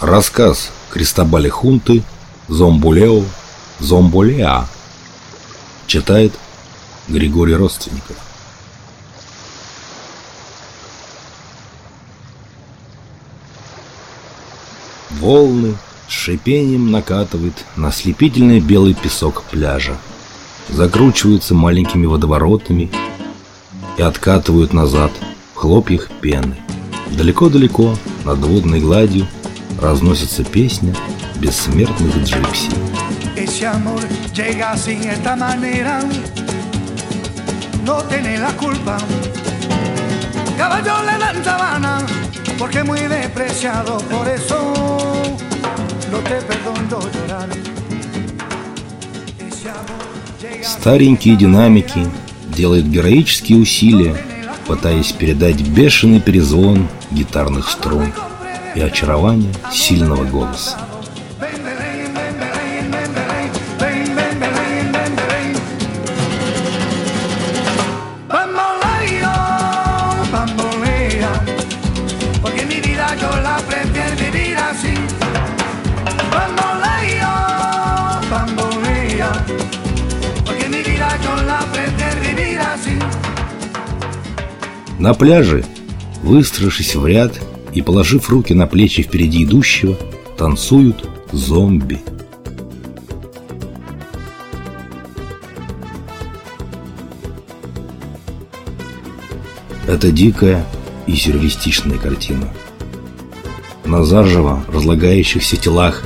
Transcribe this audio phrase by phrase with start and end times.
[0.00, 2.02] Рассказ Кристобали Хунты
[2.48, 3.22] «Зомбулео,
[3.80, 4.66] Зомбулеа»
[5.86, 6.34] Читает
[7.08, 8.16] Григорий Родственников
[15.12, 15.76] Волны
[16.08, 19.96] с шипением накатывает на ослепительный белый песок пляжа.
[20.68, 22.90] Закручиваются маленькими водоворотами
[23.96, 25.10] и откатывают назад
[25.54, 26.58] в хлопьях пены.
[27.16, 29.26] Далеко-далеко над водной гладью
[29.80, 30.94] разносится песня
[31.36, 32.70] бессмертных джипси.
[33.36, 34.00] Ese amor
[34.34, 36.00] llega así de esta manera,
[37.84, 38.98] no tiene la culpa.
[40.56, 41.98] Caballo le dan sabana,
[42.58, 44.56] porque muy despreciado, por eso
[46.10, 47.48] no te perdono llorar.
[49.38, 50.06] Ese amor
[50.40, 52.06] llega Старенькие динамики
[52.48, 54.16] делают героические усилия,
[54.66, 58.12] пытаясь передать бешеный перезвон гитарных струн
[58.76, 60.76] и очарование сильного голоса.
[84.98, 85.64] На пляже,
[86.22, 87.32] выстроившись в ряд
[87.76, 89.98] и положив руки на плечи впереди идущего,
[90.38, 92.00] танцуют зомби.
[99.86, 100.66] Это дикая
[101.06, 102.48] и сюрреалистичная картина.
[103.84, 106.02] На заживо разлагающихся телах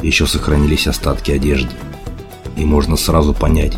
[0.00, 1.74] еще сохранились остатки одежды.
[2.56, 3.76] И можно сразу понять,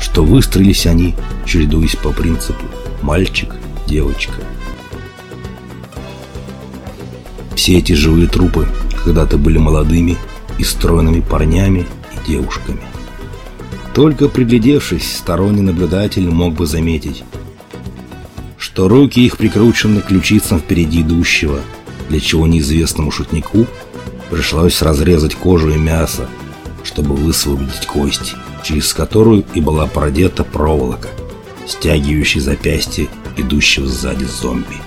[0.00, 1.14] что выстроились они,
[1.46, 2.64] чередуясь по принципу
[3.02, 3.54] «мальчик,
[7.62, 8.66] Все эти живые трупы
[9.04, 10.18] когда-то были молодыми
[10.58, 12.80] и стройными парнями и девушками.
[13.94, 17.22] Только приглядевшись, сторонний наблюдатель мог бы заметить,
[18.58, 21.60] что руки их прикручены к ключицам впереди идущего,
[22.08, 23.68] для чего неизвестному шутнику
[24.28, 26.28] пришлось разрезать кожу и мясо,
[26.82, 28.34] чтобы высвободить кость,
[28.64, 31.10] через которую и была продета проволока,
[31.68, 33.06] стягивающая запястье
[33.36, 34.78] идущего сзади зомби.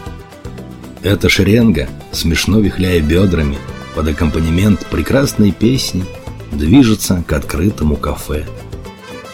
[1.03, 3.57] Эта шеренга, смешно вихляя бедрами,
[3.93, 6.03] под аккомпанемент прекрасной песни,
[6.51, 8.45] движется к открытому кафе,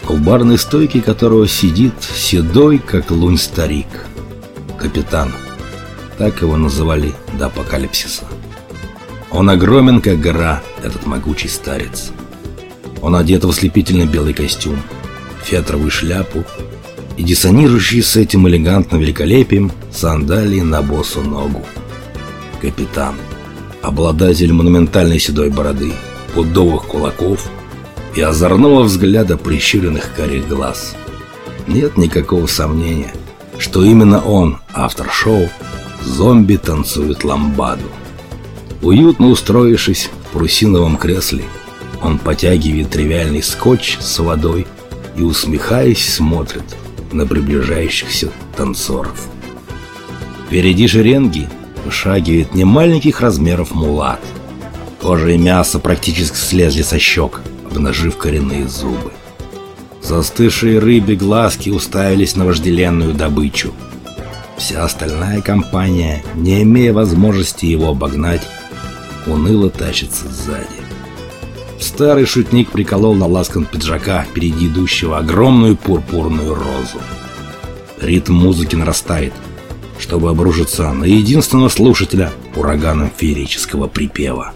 [0.10, 3.88] у барной стойки которого сидит седой, как лунь старик,
[4.78, 5.32] капитан.
[6.18, 8.26] Так его называли до апокалипсиса.
[9.32, 12.12] Он огромен, как гора, этот могучий старец.
[13.02, 14.80] Он одет в ослепительно белый костюм,
[15.44, 16.44] фетровую шляпу
[17.18, 21.66] и диссонирующие с этим элегантным великолепием сандалии на босу ногу.
[22.62, 23.16] Капитан,
[23.82, 25.94] обладатель монументальной седой бороды,
[26.36, 27.50] пудовых кулаков
[28.16, 30.96] и озорного взгляда прищуренных карих глаз.
[31.66, 33.16] Нет никакого сомнения,
[33.58, 35.50] что именно он, автор шоу,
[36.04, 37.90] зомби танцует ламбаду.
[38.84, 41.46] Уютно устроившись в прусиновом кресле,
[42.00, 44.68] он потягивает тривиальный скотч с водой
[45.18, 46.64] и, усмехаясь, смотрит
[47.12, 49.28] на приближающихся танцоров.
[50.46, 51.50] Впереди шеренги
[51.86, 54.22] вышагивает немаленьких размеров мулат.
[55.02, 59.12] Кожа и мясо практически слезли со щек, обнажив коренные зубы.
[60.02, 63.74] Застывшие рыбе глазки уставились на вожделенную добычу.
[64.58, 68.42] Вся остальная компания, не имея возможности его обогнать,
[69.26, 70.68] уныло тащится сзади.
[71.80, 77.02] Старый шутник приколол на ласкан пиджака впереди идущего огромную пурпурную розу.
[78.00, 79.34] Ритм музыки нарастает,
[80.12, 84.54] чтобы обрушиться на единственного слушателя ураганом феерического припева.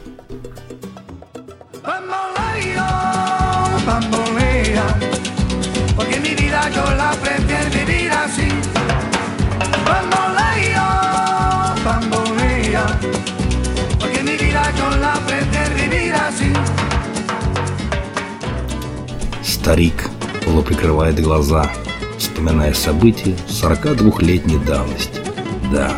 [19.41, 20.09] Старик
[20.43, 21.71] полуприкрывает глаза,
[22.17, 25.24] вспоминая события 42-летней давности.
[25.71, 25.95] Да,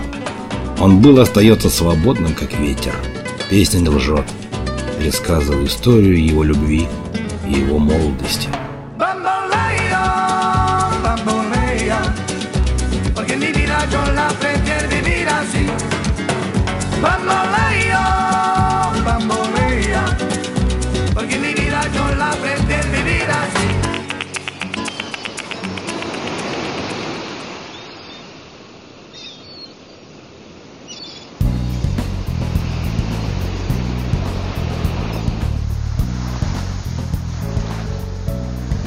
[0.80, 2.94] он был остается свободным, как ветер.
[3.50, 4.26] Песня не лжет,
[5.00, 6.88] пересказывая историю его любви
[7.48, 8.50] и его молодости.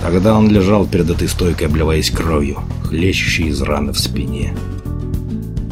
[0.02, 4.54] Тогда он лежал перед этой стойкой, обливаясь кровью, хлещущей из раны в спине.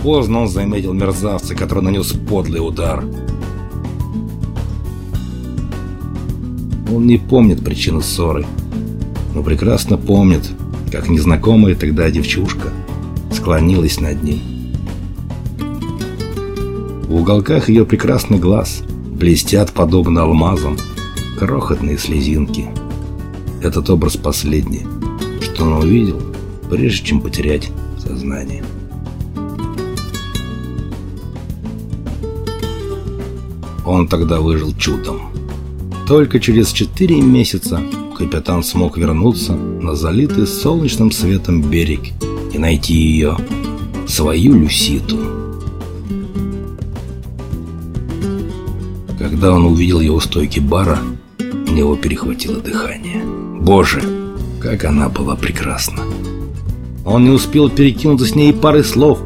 [0.02, 3.04] Поздно он заметил мерзавца, который нанес подлый удар.
[6.92, 8.46] Он не помнит причины ссоры,
[9.34, 10.48] но прекрасно помнит,
[10.92, 12.68] как незнакомая тогда девчушка
[13.32, 14.40] склонилась над ним.
[17.06, 20.76] В уголках ее прекрасный глаз блестят, подобно алмазам,
[21.38, 22.68] крохотные слезинки.
[23.62, 24.86] Этот образ последний,
[25.40, 26.22] что он увидел,
[26.70, 28.62] прежде чем потерять сознание.
[33.84, 35.32] Он тогда выжил чудом.
[36.06, 37.80] Только через четыре месяца
[38.16, 42.00] капитан смог вернуться на залитый солнечным светом берег
[42.52, 43.36] и найти ее,
[44.06, 45.18] свою Люситу.
[49.18, 50.98] Когда он увидел его стойки бара,
[51.40, 53.27] у него перехватило дыхание.
[53.68, 54.02] Боже,
[54.62, 56.02] как она была прекрасна!
[57.04, 59.20] Он не успел перекинуться с ней пары слов,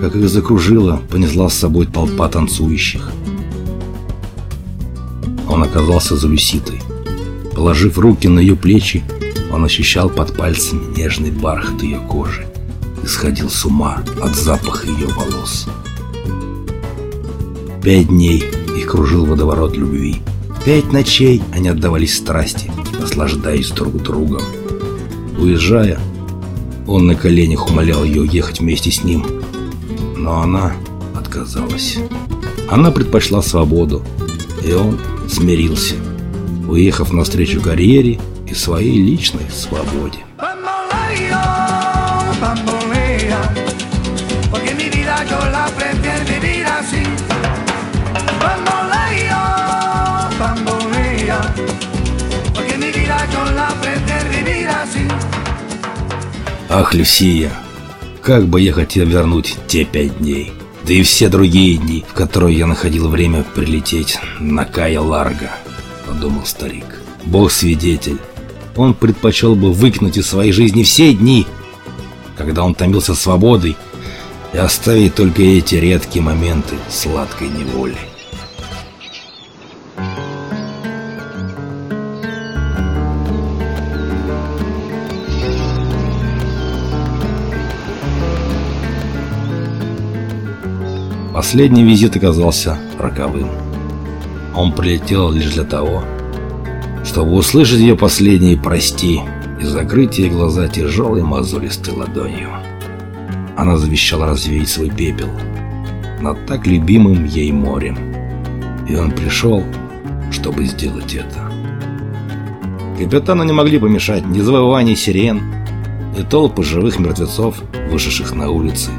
[0.00, 3.12] как их закружила, понесла с собой толпа танцующих.
[5.48, 6.82] Он оказался за Люситой.
[7.54, 9.04] Положив руки на ее плечи,
[9.52, 12.48] он ощущал под пальцами нежный бархат ее кожи
[13.04, 15.68] и сходил с ума от запаха ее волос.
[17.80, 18.42] Пять дней
[18.76, 20.16] их кружил водоворот любви.
[20.64, 24.42] Пять ночей они отдавались страсти, наслаждаясь друг другом.
[25.38, 25.98] Уезжая,
[26.86, 29.26] он на коленях умолял ее ехать вместе с ним,
[30.16, 30.72] но она
[31.14, 31.98] отказалась.
[32.70, 34.02] Она предпочла свободу,
[34.66, 34.98] и он
[35.28, 35.94] смирился,
[36.68, 40.18] уехав навстречу карьере и своей личной свободе.
[56.80, 57.52] Ах, Люсия,
[58.22, 60.52] как бы я хотел вернуть те пять дней
[60.84, 65.50] да и все другие дни, в которые я находил время прилететь на Кая Ларго,
[66.06, 66.84] подумал старик.
[67.24, 68.18] Бог свидетель,
[68.76, 71.48] он предпочел бы выкинуть из своей жизни все дни,
[72.36, 73.76] когда он томился свободой,
[74.52, 77.98] и оставить только эти редкие моменты сладкой неволи.
[91.38, 93.46] Последний визит оказался роковым.
[94.56, 96.02] Он прилетел лишь для того,
[97.04, 99.20] чтобы услышать ее последние «прости»
[99.60, 102.48] и закрыть ей глаза тяжелой мозолистой ладонью.
[103.56, 105.28] Она завещала развеять свой пепел
[106.20, 107.96] над так любимым ей морем.
[108.88, 109.62] И он пришел,
[110.32, 111.52] чтобы сделать это.
[112.98, 115.40] Капитану не могли помешать ни завывание сирен,
[116.18, 117.62] ни толпы живых мертвецов,
[117.92, 118.90] вышедших на улицы,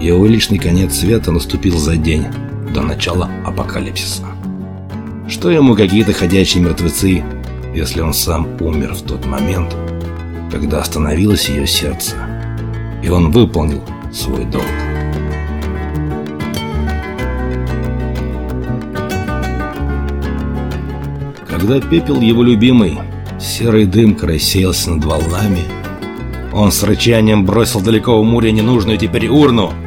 [0.00, 2.26] его личный конец света наступил за день
[2.72, 4.24] до начала апокалипсиса.
[5.28, 7.24] Что ему какие-то ходячие мертвецы,
[7.74, 9.74] если он сам умер в тот момент,
[10.52, 12.14] когда остановилось ее сердце,
[13.02, 13.82] и он выполнил
[14.12, 14.64] свой долг.
[21.48, 22.98] Когда пепел его любимый,
[23.40, 25.64] серый дым рассеялся над волнами,
[26.52, 29.72] он с рычанием бросил далеко в море ненужную теперь урну—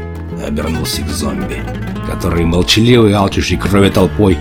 [0.45, 1.63] обернулся к зомби,
[2.09, 4.37] которые молчаливой алчущей крови толпой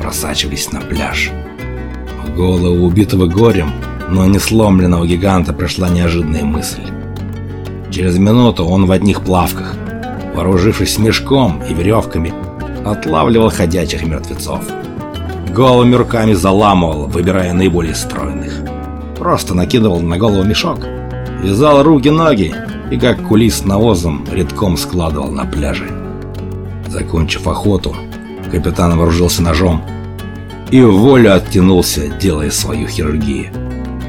[0.00, 1.30] просачивались на пляж.
[2.24, 3.70] В голову убитого горем,
[4.08, 6.82] но не сломленного гиганта пришла неожиданная мысль.
[7.90, 9.74] Через минуту он в одних плавках,
[10.34, 12.32] вооружившись мешком и веревками,
[12.84, 14.64] отлавливал ходячих мертвецов.
[15.52, 18.52] Голыми руками заламывал, выбирая наиболее стройных.
[19.18, 20.80] Просто накидывал на голову мешок,
[21.42, 22.54] вязал руки-ноги
[22.90, 25.90] и как кулис навозом редком складывал на пляже.
[26.88, 27.96] Закончив охоту,
[28.50, 29.82] капитан вооружился ножом
[30.70, 33.52] и в волю оттянулся, делая свою хирургию.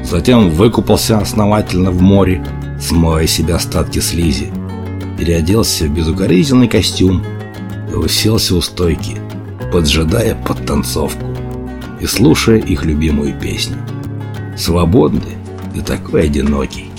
[0.02, 2.44] Затем выкупался основательно в море,
[2.80, 4.50] смывая себе остатки слизи,
[5.18, 7.22] переоделся в безукоризненный костюм
[7.90, 9.18] и уселся у стойки,
[9.72, 11.26] поджидая подтанцовку
[12.00, 13.76] и слушая их любимую песню.
[14.56, 15.36] Свободный
[15.74, 16.90] и такой одинокий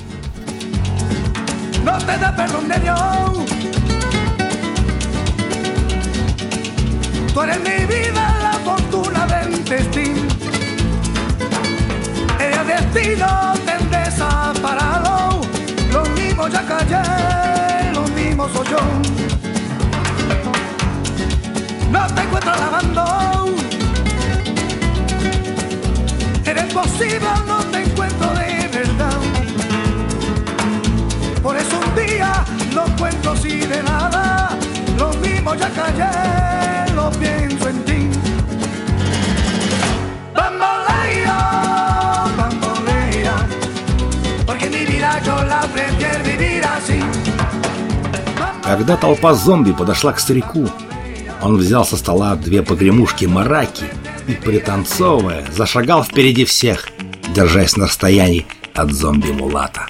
[1.97, 2.99] te da perdón de Dios.
[7.33, 10.21] Tú eres mi vida, la fortuna del destino.
[12.39, 15.41] El destino te desaparado.
[15.91, 18.77] Lo mismo ya callé, lo mismo soy yo.
[21.91, 23.45] No te encuentro lavando.
[26.45, 27.29] Eres posible,
[35.49, 37.99] Boyacá ya lo pienso en ti.
[40.35, 41.37] Bambolea,
[42.37, 43.35] bambolea,
[44.45, 46.99] porque mi vida yo la prefiero vivir así.
[48.63, 50.69] Когда толпа зомби подошла к старику,
[51.41, 53.85] он взял со стола две погремушки мараки
[54.27, 56.89] и, пританцовывая, зашагал впереди всех,
[57.33, 59.87] держась на расстоянии от зомби-мулата.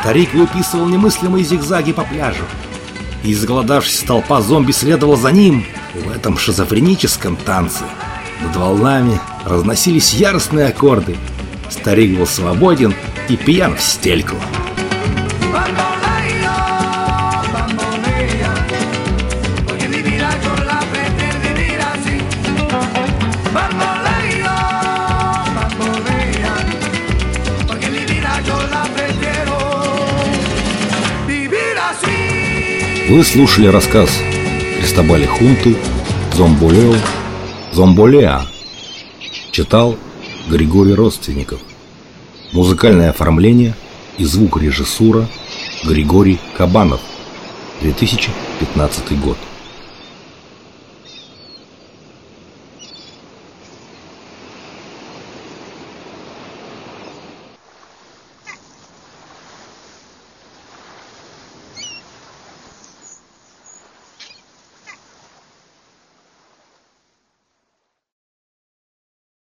[0.00, 2.44] Старик выписывал немыслимые зигзаги по пляжу.
[3.22, 7.84] И изголодавшаяся толпа зомби следовала за ним в этом шизофреническом танце.
[8.42, 11.16] Над волнами разносились яростные аккорды.
[11.68, 12.94] Старик был свободен
[13.28, 14.36] и пьян в стельку.
[33.10, 34.08] Вы слушали рассказ
[34.78, 35.76] Кристобали Хунты
[36.32, 36.94] «Зомболео»,
[37.72, 38.46] «Зомболеа».
[39.50, 39.96] Читал
[40.48, 41.58] Григорий Родственников.
[42.52, 43.74] Музыкальное оформление
[44.16, 45.28] и звукорежиссура
[45.82, 47.00] Григорий Кабанов.
[47.80, 49.36] 2015 год.